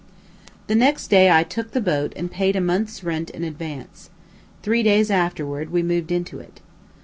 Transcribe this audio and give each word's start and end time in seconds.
The 0.65 0.73
next 0.73 1.09
day 1.09 1.29
I 1.29 1.43
"took" 1.43 1.73
the 1.73 1.79
boat 1.79 2.11
and 2.15 2.31
paid 2.31 2.55
a 2.55 2.59
month's 2.59 3.03
rent 3.03 3.29
in 3.29 3.43
advance. 3.43 4.09
Three 4.63 4.81
days 4.81 5.11
afterward 5.11 5.69
we 5.69 5.83
moved 5.83 6.11
into 6.11 6.39
it. 6.39 6.59